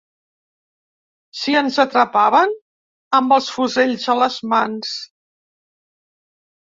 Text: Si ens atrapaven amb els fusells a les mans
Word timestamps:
Si 1.41 1.53
ens 1.59 1.77
atrapaven 1.83 2.55
amb 3.21 3.37
els 3.37 3.53
fusells 3.59 4.09
a 4.15 4.19
les 4.25 4.39
mans 4.55 4.99